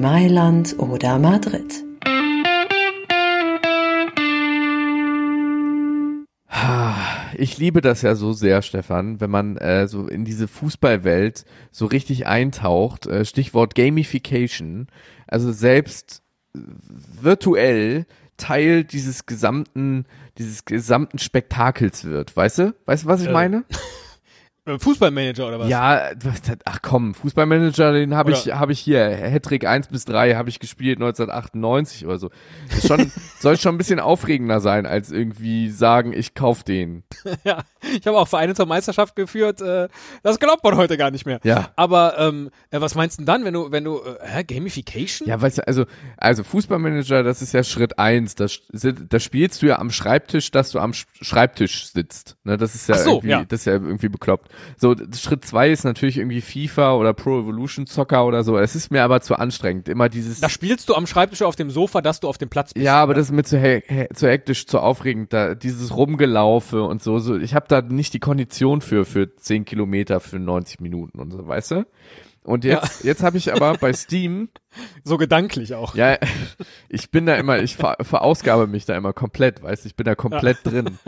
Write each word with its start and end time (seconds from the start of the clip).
Mailand 0.00 0.78
oder 0.78 1.18
Madrid. 1.18 1.84
Ich 7.36 7.56
liebe 7.58 7.80
das 7.80 8.02
ja 8.02 8.14
so 8.16 8.32
sehr, 8.32 8.62
Stefan, 8.62 9.20
wenn 9.20 9.30
man 9.30 9.56
äh, 9.58 9.86
so 9.86 10.08
in 10.08 10.24
diese 10.24 10.48
Fußballwelt 10.48 11.44
so 11.70 11.86
richtig 11.86 12.26
eintaucht. 12.26 13.06
Äh, 13.06 13.24
Stichwort 13.24 13.74
Gamification. 13.76 14.88
Also 15.28 15.52
selbst 15.52 16.22
virtuell 16.52 18.06
Teil 18.38 18.82
dieses 18.84 19.26
gesamten, 19.26 20.06
dieses 20.38 20.64
gesamten 20.64 21.18
Spektakels 21.18 22.04
wird. 22.04 22.36
Weißt 22.36 22.58
du? 22.58 22.74
Weißt 22.86 23.04
du, 23.04 23.08
was 23.08 23.22
ich 23.22 23.28
Äh, 23.28 23.32
meine? 23.32 23.64
Fußballmanager 24.78 25.48
oder 25.48 25.58
was? 25.60 25.68
Ja, 25.68 26.10
ach 26.64 26.78
komm, 26.82 27.14
Fußballmanager, 27.14 27.92
den 27.92 28.14
habe 28.14 28.32
ich, 28.32 28.52
habe 28.52 28.72
ich 28.72 28.80
hier, 28.80 29.00
Hattrick 29.08 29.66
1 29.66 29.88
bis 29.88 30.04
3 30.04 30.34
habe 30.34 30.48
ich 30.48 30.58
gespielt 30.60 30.98
1998 30.98 32.06
oder 32.06 32.18
so. 32.18 32.30
Das 32.70 32.86
schon, 32.86 33.12
soll 33.40 33.56
schon 33.56 33.74
ein 33.74 33.78
bisschen 33.78 34.00
aufregender 34.00 34.60
sein, 34.60 34.86
als 34.86 35.10
irgendwie 35.10 35.70
sagen, 35.70 36.12
ich 36.12 36.34
kauf 36.34 36.62
den. 36.64 37.04
ja. 37.44 37.62
Ich 37.96 38.06
habe 38.06 38.18
auch 38.18 38.28
Vereine 38.28 38.54
zur 38.54 38.66
Meisterschaft 38.66 39.16
geführt. 39.16 39.60
Äh, 39.60 39.88
das 40.22 40.38
glaubt 40.38 40.64
man 40.64 40.76
heute 40.76 40.96
gar 40.96 41.10
nicht 41.10 41.26
mehr. 41.26 41.40
Ja. 41.44 41.70
Aber 41.76 42.18
ähm, 42.18 42.50
äh, 42.70 42.80
was 42.80 42.94
meinst 42.94 43.20
du 43.20 43.24
dann, 43.24 43.44
wenn 43.44 43.54
du, 43.54 43.70
wenn 43.70 43.84
du, 43.84 44.00
äh, 44.20 44.44
Gamification? 44.44 45.28
Ja, 45.28 45.40
weißt 45.40 45.58
du, 45.58 45.66
also, 45.66 45.84
also 46.16 46.42
Fußballmanager, 46.44 47.22
das 47.22 47.42
ist 47.42 47.52
ja 47.54 47.62
Schritt 47.62 47.98
eins. 47.98 48.34
Das, 48.34 48.60
das 48.72 49.22
spielst 49.22 49.62
du 49.62 49.66
ja 49.66 49.78
am 49.78 49.90
Schreibtisch, 49.90 50.50
dass 50.50 50.70
du 50.70 50.80
am 50.80 50.90
Sch- 50.90 51.06
Schreibtisch 51.20 51.86
sitzt. 51.92 52.36
Ne, 52.44 52.56
das 52.56 52.74
ist 52.74 52.88
ja 52.88 52.96
so, 52.96 53.10
irgendwie, 53.16 53.28
ja. 53.28 53.44
das 53.44 53.60
ist 53.60 53.66
ja 53.66 53.74
irgendwie 53.74 54.08
bekloppt. 54.08 54.50
So, 54.76 54.94
Schritt 55.16 55.44
zwei 55.44 55.70
ist 55.70 55.84
natürlich 55.84 56.18
irgendwie 56.18 56.40
FIFA 56.40 56.94
oder 56.94 57.12
Pro 57.12 57.40
Evolution 57.40 57.86
Soccer 57.86 58.26
oder 58.26 58.42
so. 58.44 58.58
Es 58.58 58.74
ist 58.74 58.90
mir 58.90 59.02
aber 59.02 59.20
zu 59.20 59.36
anstrengend. 59.36 59.88
Immer 59.88 60.08
dieses. 60.08 60.40
Da 60.40 60.48
spielst 60.48 60.88
du 60.88 60.94
am 60.94 61.06
Schreibtisch 61.06 61.42
auf 61.42 61.56
dem 61.56 61.70
Sofa, 61.70 62.00
dass 62.00 62.20
du 62.20 62.28
auf 62.28 62.38
dem 62.38 62.48
Platz 62.48 62.74
bist. 62.74 62.84
Ja, 62.84 63.02
aber 63.02 63.14
das 63.14 63.26
ist 63.26 63.32
mir 63.32 63.44
zu, 63.44 63.58
he 63.58 63.82
he 63.86 64.08
zu 64.14 64.28
hektisch, 64.28 64.66
zu 64.66 64.80
aufregend, 64.80 65.32
da, 65.32 65.54
dieses 65.54 65.96
Rumgelaufe 65.96 66.82
und 66.82 67.02
so, 67.02 67.18
so. 67.18 67.36
Ich 67.38 67.54
habe 67.54 67.66
da 67.68 67.82
nicht 67.82 68.14
die 68.14 68.20
Kondition 68.20 68.80
für, 68.80 69.04
für 69.04 69.34
10 69.34 69.64
Kilometer 69.64 70.20
für 70.20 70.38
90 70.38 70.80
Minuten 70.80 71.18
und 71.18 71.30
so, 71.30 71.46
weißt 71.46 71.72
du? 71.72 71.86
Und 72.48 72.64
jetzt, 72.64 73.04
jetzt 73.04 73.22
habe 73.22 73.36
ich 73.36 73.52
aber 73.52 73.74
bei 73.74 73.92
Steam, 73.92 74.48
So 75.04 75.18
gedanklich 75.18 75.74
auch. 75.74 75.94
ja, 75.94 76.16
ich 76.88 77.10
bin 77.10 77.26
da 77.26 77.34
immer, 77.36 77.58
ich 77.62 77.76
ver 77.76 77.96
verausgabe 78.00 78.66
mich 78.66 78.86
da 78.86 78.96
immer 78.96 79.12
komplett, 79.12 79.62
weißt 79.62 79.84
du, 79.84 79.88
ich 79.88 79.96
bin 79.96 80.04
da 80.04 80.14
komplett 80.14 80.58
drin. 80.64 80.98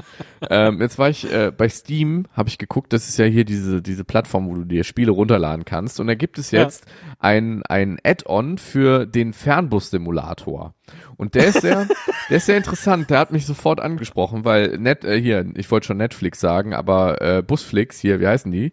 Ähm, 0.51 0.81
jetzt 0.81 0.99
war 0.99 1.09
ich 1.09 1.31
äh, 1.33 1.51
bei 1.57 1.69
Steam, 1.69 2.27
habe 2.35 2.49
ich 2.49 2.59
geguckt, 2.59 2.93
das 2.93 3.09
ist 3.09 3.19
ja 3.19 3.25
hier 3.25 3.45
diese, 3.45 3.81
diese 3.81 4.05
Plattform, 4.05 4.49
wo 4.49 4.55
du 4.55 4.65
dir 4.65 4.85
Spiele 4.85 5.13
runterladen 5.13 5.65
kannst. 5.65 5.99
Und 6.01 6.09
da 6.09 6.15
gibt 6.15 6.39
es 6.39 6.51
Ja. 6.51 6.63
jetzt 6.63 6.85
ein, 7.19 7.63
ein 7.69 7.99
Add-on 8.05 8.59
für 8.59 9.07
den 9.07 9.33
Fernbus-Simulator. 9.33 10.75
Und 11.17 11.35
der 11.35 11.47
ist 11.49 11.61
sehr, 11.63 11.87
der 12.29 12.37
ist 12.37 12.47
sehr 12.47 12.57
interessant. 12.57 13.11
Der 13.11 13.19
hat 13.19 13.33
mich 13.33 13.47
sofort 13.47 13.81
angesprochen, 13.81 14.45
weil 14.45 14.79
net, 14.79 15.05
äh, 15.05 15.21
hier, 15.21 15.47
ich 15.57 15.71
wollte 15.71 15.87
schon 15.87 15.97
Netflix 15.97 16.41
sagen, 16.41 16.75
aber 16.75 17.21
äh, 17.21 17.43
Busflix, 17.43 17.99
hier, 17.99 18.21
wie 18.21 18.27
heißen 18.27 18.51
die? 18.53 18.73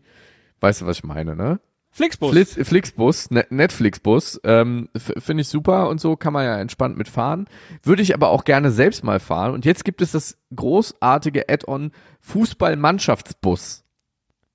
Weißt 0.59 0.81
du, 0.81 0.85
was 0.85 0.97
ich 0.97 1.03
meine, 1.03 1.35
ne? 1.35 1.59
Flixbus. 1.91 2.31
Flix, 2.31 2.57
Flixbus, 2.67 3.31
Ne- 3.31 3.47
Netflixbus, 3.49 4.39
ähm, 4.43 4.89
finde 4.95 5.41
ich 5.41 5.47
super 5.47 5.89
und 5.89 5.99
so, 5.99 6.15
kann 6.15 6.33
man 6.33 6.45
ja 6.45 6.59
entspannt 6.59 6.97
mitfahren. 6.97 7.47
Würde 7.81 8.03
ich 8.03 8.13
aber 8.13 8.29
auch 8.29 8.43
gerne 8.43 8.71
selbst 8.71 9.03
mal 9.03 9.19
fahren. 9.19 9.53
Und 9.53 9.65
jetzt 9.65 9.83
gibt 9.83 10.01
es 10.01 10.11
das 10.11 10.37
großartige 10.55 11.49
Add-on 11.49 11.91
Fußball-Mannschaftsbus. 12.21 13.83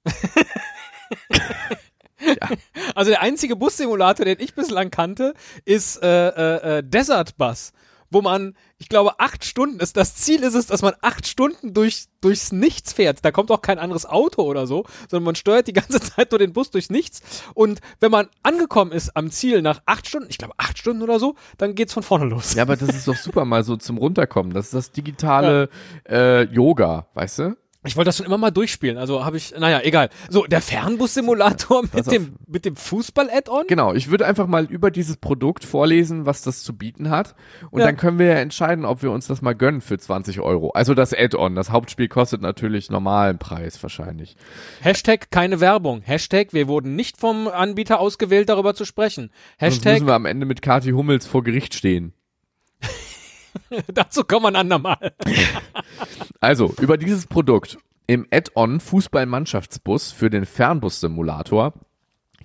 Also 2.94 3.11
der 3.11 3.20
einzige 3.20 3.56
Bussimulator, 3.56 4.24
den 4.24 4.39
ich 4.39 4.55
bislang 4.55 4.92
kannte, 4.92 5.34
ist 5.64 6.00
äh, 6.02 6.28
äh, 6.28 6.78
äh, 6.78 6.83
Desert 6.84 7.36
Bus, 7.36 7.72
wo 8.12 8.22
man, 8.22 8.55
ich 8.78 8.88
glaube, 8.88 9.18
acht 9.18 9.44
Stunden 9.44 9.80
ist. 9.80 9.96
Das 9.96 10.14
Ziel 10.17 10.42
ist 10.42 10.55
es, 10.55 10.67
dass 10.67 10.83
man 10.83 10.95
acht 11.00 11.27
Stunden 11.27 11.74
durch 11.74 12.06
durchs 12.20 12.52
Nichts 12.52 12.92
fährt. 12.92 13.24
Da 13.24 13.30
kommt 13.30 13.50
auch 13.50 13.62
kein 13.62 13.78
anderes 13.78 14.06
Auto 14.06 14.42
oder 14.42 14.67
so, 14.67 14.84
sondern 15.11 15.24
man 15.24 15.34
steuert 15.34 15.67
die 15.67 15.73
ganze 15.73 16.00
Zeit 16.00 16.30
nur 16.30 16.39
den 16.39 16.52
Bus 16.52 16.70
durchs 16.70 16.90
Nichts. 16.90 17.20
Und 17.55 17.80
wenn 18.00 18.11
man 18.11 18.28
angekommen 18.42 18.92
ist 18.92 19.17
am 19.17 19.30
Ziel 19.30 19.61
nach 19.62 19.83
acht 19.86 20.06
Stunden, 20.06 20.28
ich 20.30 20.39
glaube 20.39 20.55
acht 20.56 20.78
Stunden 20.78 21.02
oder 21.02 21.18
so, 21.18 21.34
dann 21.58 21.74
geht's 21.74 21.92
von 21.92 22.02
vorne 22.02 22.27
los. 22.27 22.55
Ja, 22.55 22.62
aber 22.62 22.77
das 22.77 22.90
ist 22.90 23.08
doch 23.08 23.17
super 23.17 23.45
mal 23.45 23.64
so 23.64 23.77
zum 23.77 23.98
Runterkommen. 23.98 24.55
Das 24.55 24.67
ist 24.67 24.74
das 24.74 24.92
digitale 24.92 25.68
äh, 26.08 26.44
Yoga, 26.44 27.08
weißt 27.14 27.39
du? 27.40 27.56
Ich 27.84 27.96
wollte 27.96 28.08
das 28.08 28.16
schon 28.18 28.26
immer 28.26 28.38
mal 28.38 28.52
durchspielen. 28.52 28.96
Also 28.96 29.24
habe 29.24 29.36
ich, 29.36 29.52
naja, 29.58 29.80
egal. 29.82 30.08
So, 30.28 30.44
der 30.46 30.60
Fernbus-Simulator 30.60 31.82
mit 31.82 31.94
auf. 31.94 32.06
dem, 32.06 32.36
mit 32.46 32.64
dem 32.64 32.76
Fußball-Add-on? 32.76 33.66
Genau, 33.66 33.92
ich 33.92 34.08
würde 34.08 34.24
einfach 34.24 34.46
mal 34.46 34.66
über 34.66 34.92
dieses 34.92 35.16
Produkt 35.16 35.64
vorlesen, 35.64 36.24
was 36.24 36.42
das 36.42 36.62
zu 36.62 36.76
bieten 36.76 37.10
hat. 37.10 37.34
Und 37.72 37.80
Ja. 37.80 37.86
dann 37.86 37.96
können 37.96 38.20
wir 38.20 38.26
ja 38.26 38.34
entscheiden, 38.34 38.84
ob 38.84 39.02
wir 39.02 39.10
uns 39.10 39.26
das 39.26 39.42
mal 39.42 39.54
gönnen 39.54 39.80
für 39.80 39.98
20 39.98 40.38
Euro. 40.40 40.70
Also 40.70 40.94
das 40.94 41.12
Add-on. 41.12 41.56
Das 41.56 41.70
Hauptspiel 41.70 42.06
kostet 42.06 42.40
natürlich 42.40 42.88
normalen 42.88 43.38
Preis 43.38 43.82
wahrscheinlich. 43.82 44.36
Hashtag 44.80 45.32
keine 45.32 45.58
Werbung. 45.58 46.02
Hashtag 46.02 46.52
wir 46.52 46.68
wurden 46.68 46.94
nicht 46.94 47.16
vom 47.18 47.48
Anbieter 47.48 47.98
ausgewählt, 47.98 48.48
darüber 48.48 48.74
zu 48.74 48.84
sprechen. 48.84 49.30
Sonst 49.58 49.76
Hashtag 49.78 49.92
müssen 49.94 50.06
wir 50.06 50.14
am 50.14 50.26
Ende 50.26 50.46
mit 50.46 50.62
Kati 50.62 50.90
Hummels 50.90 51.26
vor 51.26 51.42
Gericht 51.42 51.74
stehen. 51.74 52.12
dazu 53.92 54.22
kommen 54.24 54.44
wir 54.44 54.48
ein 54.48 54.56
andermal. 54.56 55.12
Also, 56.42 56.75
über 56.80 56.98
dieses 56.98 57.27
Produkt 57.27 57.79
im 58.08 58.27
Add-on 58.33 58.80
Fußball-Mannschaftsbus 58.80 60.11
für 60.11 60.29
den 60.29 60.45
Fernbus-Simulator 60.45 61.73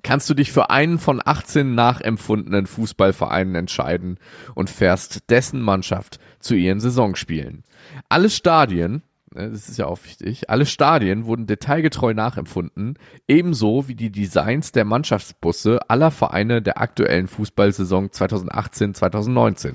kannst 0.03 0.29
du 0.29 0.35
dich 0.35 0.51
für 0.51 0.69
einen 0.69 0.99
von 0.99 1.19
18 1.25 1.73
nachempfundenen 1.73 2.67
Fußballvereinen 2.67 3.55
entscheiden 3.55 4.19
und 4.53 4.69
fährst 4.69 5.31
dessen 5.31 5.61
Mannschaft 5.63 6.19
zu 6.39 6.53
ihren 6.53 6.79
Saisonspielen. 6.79 7.63
Alle 8.07 8.29
Stadien, 8.29 9.01
ne, 9.33 9.49
das 9.49 9.67
ist 9.67 9.79
ja 9.79 9.87
auch 9.87 10.03
wichtig, 10.03 10.47
alle 10.51 10.67
Stadien 10.67 11.25
wurden 11.25 11.47
detailgetreu 11.47 12.13
nachempfunden, 12.13 12.99
ebenso 13.27 13.87
wie 13.87 13.95
die 13.95 14.11
Designs 14.11 14.71
der 14.71 14.85
Mannschaftsbusse 14.85 15.89
aller 15.89 16.11
Vereine 16.11 16.61
der 16.61 16.79
aktuellen 16.79 17.27
Fußballsaison 17.27 18.09
2018-2019. 18.09 19.73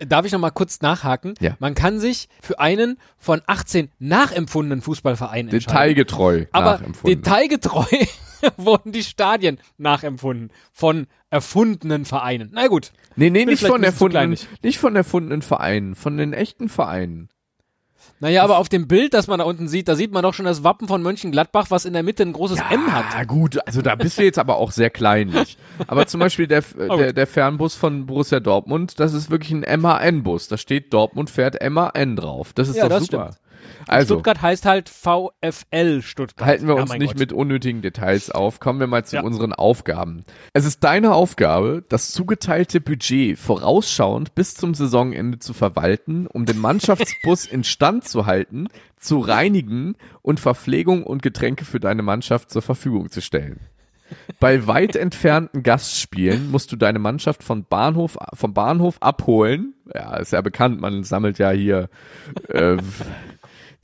Darf 0.00 0.26
ich 0.26 0.32
noch 0.32 0.40
mal 0.40 0.50
kurz 0.50 0.80
nachhaken? 0.80 1.34
Ja. 1.40 1.56
Man 1.58 1.74
kann 1.74 2.00
sich 2.00 2.28
für 2.42 2.58
einen 2.58 2.98
von 3.16 3.42
18 3.46 3.90
nachempfundenen 3.98 4.82
Fußballvereinen 4.82 5.52
entscheiden. 5.52 5.74
Detailgetreu 5.74 6.46
Aber 6.52 6.80
detailgetreu 7.06 7.84
wurden 8.56 8.92
die 8.92 9.02
Stadien 9.02 9.58
nachempfunden 9.76 10.50
von 10.72 11.06
erfundenen 11.30 12.04
Vereinen. 12.04 12.50
Na 12.52 12.66
gut. 12.68 12.92
Nee, 13.16 13.30
nee, 13.30 13.44
nicht 13.44 13.64
von 13.64 13.82
erfundenen, 13.82 14.38
nicht 14.62 14.78
von 14.78 14.96
erfundenen 14.96 15.42
Vereinen, 15.42 15.94
von 15.94 16.16
den 16.16 16.32
echten 16.32 16.68
Vereinen. 16.68 17.28
Naja, 18.20 18.42
aber 18.42 18.58
auf 18.58 18.68
dem 18.68 18.88
Bild, 18.88 19.14
das 19.14 19.26
man 19.28 19.38
da 19.38 19.44
unten 19.44 19.68
sieht, 19.68 19.86
da 19.88 19.94
sieht 19.94 20.12
man 20.12 20.22
doch 20.22 20.34
schon 20.34 20.44
das 20.44 20.64
Wappen 20.64 20.88
von 20.88 21.02
Mönchengladbach, 21.02 21.66
was 21.70 21.84
in 21.84 21.92
der 21.92 22.02
Mitte 22.02 22.24
ein 22.24 22.32
großes 22.32 22.58
M 22.70 22.92
hat. 22.92 23.04
Ja, 23.14 23.24
gut, 23.24 23.58
also 23.66 23.80
da 23.80 23.94
bist 23.94 24.18
du 24.18 24.24
jetzt 24.24 24.38
aber 24.38 24.56
auch 24.56 24.72
sehr 24.72 24.90
kleinlich. 24.90 25.56
Aber 25.86 26.06
zum 26.06 26.20
Beispiel 26.20 26.46
der, 26.46 26.62
der, 26.78 27.12
der 27.12 27.26
Fernbus 27.26 27.74
von 27.76 28.06
Borussia 28.06 28.40
Dortmund, 28.40 28.98
das 28.98 29.14
ist 29.14 29.30
wirklich 29.30 29.52
ein 29.52 29.80
MAN-Bus. 29.80 30.48
Da 30.48 30.56
steht 30.58 30.92
Dortmund 30.92 31.30
fährt 31.30 31.56
MAN 31.70 32.16
drauf. 32.16 32.52
Das 32.54 32.68
ist 32.68 32.76
Ja, 32.76 32.84
doch 32.84 32.90
das 32.90 33.04
super. 33.04 33.30
stimmt. 33.32 33.47
Also, 33.86 34.14
Stuttgart 34.16 34.42
heißt 34.42 34.66
halt 34.66 34.88
VfL 34.88 36.02
Stuttgart. 36.02 36.46
halten 36.46 36.66
wir 36.66 36.74
Ja, 36.76 36.80
uns 36.82 36.90
mein 36.90 36.98
nicht 36.98 37.12
Gott. 37.12 37.20
mit 37.20 37.32
unnötigen 37.32 37.80
Details 37.82 38.30
auf. 38.30 38.60
Kommen 38.60 38.80
wir 38.80 38.86
mal 38.86 39.04
zu 39.04 39.16
Ja. 39.16 39.22
unseren 39.22 39.52
Aufgaben. 39.52 40.24
Es 40.52 40.64
ist 40.64 40.84
deine 40.84 41.14
Aufgabe, 41.14 41.84
das 41.88 42.12
zugeteilte 42.12 42.80
Budget 42.80 43.38
vorausschauend 43.38 44.34
bis 44.34 44.54
zum 44.54 44.74
Saisonende 44.74 45.38
zu 45.38 45.54
verwalten, 45.54 46.26
um 46.26 46.44
den 46.44 46.58
Mannschaftsbus 46.58 47.46
instand 47.50 48.04
zu 48.06 48.26
halten, 48.26 48.68
zu 48.98 49.18
reinigen 49.20 49.94
und 50.22 50.40
Verpflegung 50.40 51.02
und 51.04 51.22
Getränke 51.22 51.64
für 51.64 51.80
deine 51.80 52.02
Mannschaft 52.02 52.50
zur 52.50 52.62
Verfügung 52.62 53.10
zu 53.10 53.20
stellen. 53.22 53.60
Bei 54.40 54.66
weit 54.66 54.96
entfernten 54.96 55.62
Gastspielen 55.62 56.50
musst 56.50 56.72
du 56.72 56.76
deine 56.76 56.98
Mannschaft 56.98 57.42
von 57.44 57.64
Bahnhof, 57.64 58.16
vom 58.32 58.54
Bahnhof 58.54 58.96
abholen. 59.00 59.74
Ja, 59.94 60.16
ist 60.16 60.32
ja 60.32 60.40
bekannt, 60.40 60.80
man 60.80 61.04
sammelt 61.04 61.38
ja 61.38 61.50
hier 61.50 61.90
äh, 62.48 62.78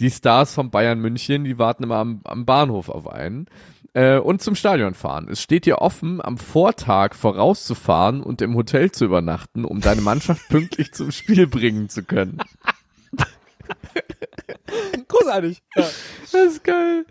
die 0.01 0.11
Stars 0.11 0.55
von 0.55 0.71
Bayern 0.71 1.01
München, 1.01 1.45
die 1.45 1.59
warten 1.59 1.85
immer 1.85 1.97
am, 1.97 2.21
am 2.25 2.45
Bahnhof 2.45 2.89
auf 2.89 3.09
einen. 3.09 3.47
Äh, 3.93 4.19
und 4.19 4.43
zum 4.43 4.57
Stadion 4.57 4.95
fahren. 4.95 5.29
Es 5.31 5.41
steht 5.41 5.67
dir 5.67 5.79
offen, 5.79 6.21
am 6.21 6.37
Vortag 6.37 7.15
vorauszufahren 7.15 8.23
und 8.23 8.43
im 8.43 8.57
Hotel 8.57 8.91
zu 8.91 9.05
übernachten, 9.05 9.65
um 9.65 9.81
deine 9.81 10.01
Mannschaft 10.01 10.49
pünktlich 10.49 10.93
zum 10.93 11.13
Spiel 11.13 11.47
bringen 11.47 11.89
zu 11.89 12.03
können. 12.03 12.39
Großartig. 15.09 15.63
Ja. 15.77 15.83
Das 16.33 16.35
ist 16.35 16.65
geil. 16.65 17.05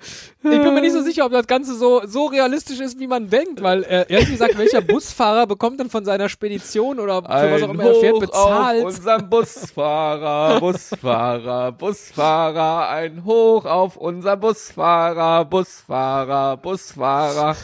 Ich 0.43 0.49
bin 0.49 0.73
mir 0.73 0.81
nicht 0.81 0.93
so 0.93 1.01
sicher, 1.01 1.25
ob 1.25 1.31
das 1.31 1.47
Ganze 1.47 1.75
so, 1.75 2.01
so 2.05 2.25
realistisch 2.25 2.79
ist, 2.79 2.99
wie 2.99 3.07
man 3.07 3.29
denkt, 3.29 3.61
weil 3.61 3.83
äh, 3.83 4.05
ehrlich 4.09 4.31
gesagt, 4.31 4.57
welcher 4.57 4.81
Busfahrer 4.93 5.47
bekommt 5.47 5.79
denn 5.79 5.89
von 5.89 6.03
seiner 6.03 6.29
Spedition 6.29 6.99
oder 6.99 7.21
für 7.21 7.51
was 7.51 7.63
auch 7.63 7.69
immer 7.69 7.85
er 7.85 7.95
fährt 7.95 8.15
Hoch 8.15 8.19
bezahlt? 8.19 8.85
Auf 8.85 8.95
unseren 8.95 9.29
Busfahrer, 9.29 10.59
Busfahrer, 10.59 11.71
Busfahrer, 11.71 12.89
ein 12.89 13.23
Hoch 13.23 13.65
auf 13.65 13.95
unseren 13.97 14.39
Busfahrer, 14.39 15.45
Busfahrer, 15.45 16.57
Busfahrer. 16.57 17.55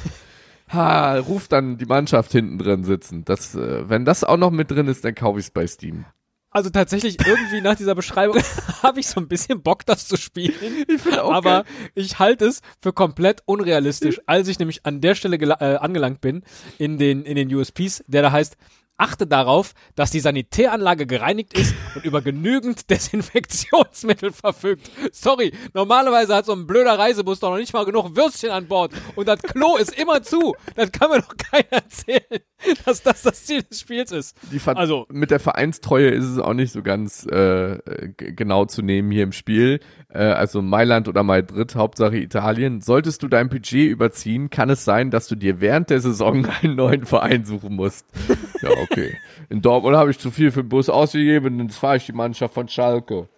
ha, 0.69 1.17
ruft 1.17 1.51
dann 1.51 1.77
die 1.77 1.85
Mannschaft 1.85 2.31
hinten 2.31 2.57
drin 2.57 2.83
sitzen. 2.83 3.25
Das, 3.25 3.55
äh, 3.55 3.89
wenn 3.89 4.05
das 4.05 4.23
auch 4.23 4.37
noch 4.37 4.51
mit 4.51 4.71
drin 4.71 4.87
ist, 4.87 5.03
dann 5.03 5.15
kaufe 5.15 5.39
ich 5.39 5.45
es 5.45 5.51
bei 5.51 5.67
Steam. 5.67 6.05
Also 6.51 6.71
tatsächlich 6.71 7.17
irgendwie 7.25 7.61
nach 7.61 7.75
dieser 7.75 7.93
Beschreibung 7.93 8.37
habe 8.83 8.99
ich 8.99 9.07
so 9.07 9.19
ein 9.19 9.27
bisschen 9.27 9.61
Bock, 9.61 9.85
das 9.85 10.07
zu 10.07 10.17
spielen. 10.17 10.55
Ich 10.87 11.01
finde 11.01 11.23
auch 11.23 11.31
aber 11.31 11.63
ich 11.93 12.17
halte 12.17 12.45
es 12.45 12.61
für 12.81 12.91
komplett 12.91 13.43
unrealistisch, 13.45 14.19
als 14.25 14.47
ich 14.47 14.57
nämlich 14.57 14.85
an 14.85 14.99
der 14.99 15.13
Stelle 15.13 15.37
äh, 15.37 15.77
angelangt 15.77 16.21
bin 16.21 16.43
in 16.79 16.97
den 16.97 17.23
in 17.23 17.35
den 17.35 17.53
USPs, 17.53 18.03
der 18.07 18.23
da 18.23 18.31
heißt 18.31 18.57
Achte 18.99 19.25
darauf, 19.25 19.73
dass 19.95 20.11
die 20.11 20.19
Sanitäranlage 20.19 21.07
gereinigt 21.07 21.57
ist 21.57 21.73
und 21.95 22.03
über 22.03 22.21
genügend 22.21 22.89
Desinfektionsmittel 22.89 24.33
verfügt. 24.33 24.91
Sorry, 25.13 25.53
normalerweise 25.73 26.35
hat 26.35 26.45
so 26.45 26.51
ein 26.51 26.67
blöder 26.67 26.99
Reisebus 26.99 27.39
doch 27.39 27.51
noch 27.51 27.57
nicht 27.57 27.71
mal 27.71 27.85
genug 27.85 28.17
Würstchen 28.17 28.51
an 28.51 28.67
Bord 28.67 28.91
und 29.15 29.27
das 29.27 29.41
Klo 29.41 29.77
ist 29.77 29.97
immer 29.97 30.21
zu. 30.21 30.53
Das 30.75 30.91
kann 30.91 31.11
mir 31.11 31.21
doch 31.21 31.37
keiner 31.37 31.71
erzählen, 31.71 32.41
dass 32.85 33.03
das 33.03 33.23
das 33.23 33.45
Ziel 33.45 33.63
des 33.63 33.79
Spiels 33.79 34.11
ist. 34.11 34.37
Also- 34.77 35.05
mit 35.11 35.31
der 35.31 35.39
Vereinstreue 35.39 36.09
ist 36.09 36.25
es 36.25 36.37
auch 36.37 36.53
nicht 36.53 36.71
so 36.71 36.81
ganz 36.81 37.25
äh, 37.25 37.77
genau 38.17 38.65
zu 38.65 38.81
nehmen 38.81 39.11
hier 39.11 39.23
im 39.23 39.31
Spiel. 39.31 39.79
Äh, 40.09 40.19
also 40.19 40.61
Mailand 40.61 41.07
oder 41.07 41.23
Madrid, 41.23 41.75
Hauptsache 41.75 42.17
Italien. 42.17 42.81
Solltest 42.81 43.23
du 43.23 43.27
dein 43.27 43.49
Budget 43.49 43.89
überziehen, 43.89 44.49
kann 44.49 44.69
es 44.69 44.85
sein, 44.85 45.11
dass 45.11 45.27
du 45.27 45.35
dir 45.35 45.61
während 45.61 45.89
der 45.89 46.01
Saison 46.01 46.47
einen 46.61 46.75
neuen 46.75 47.05
Verein 47.05 47.45
suchen 47.45 47.75
musst. 47.75 48.05
ja, 48.61 48.69
okay. 48.81 49.15
In 49.49 49.61
Dortmund 49.61 49.95
habe 49.95 50.11
ich 50.11 50.19
zu 50.19 50.31
viel 50.31 50.51
für 50.51 50.63
den 50.63 50.69
Bus 50.69 50.89
ausgegeben, 50.89 51.59
jetzt 51.59 51.77
fahre 51.77 51.97
ich 51.97 52.05
die 52.05 52.13
Mannschaft 52.13 52.53
von 52.53 52.67
Schalke. 52.67 53.29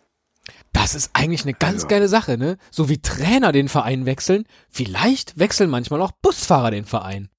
Das 0.74 0.95
ist 0.95 1.12
eigentlich 1.13 1.44
eine 1.44 1.54
ganz 1.54 1.88
geile 1.88 2.07
Sache, 2.07 2.38
ne? 2.38 2.57
So 2.72 2.89
wie 2.89 2.98
Trainer 3.00 3.51
den 3.51 3.68
Verein 3.68 4.06
wechseln, 4.06 4.45
vielleicht 4.69 5.38
wechseln 5.38 5.69
manchmal 5.69 6.01
auch 6.01 6.12
Busfahrer 6.12 6.72
den 6.72 6.86
Verein. 6.86 7.30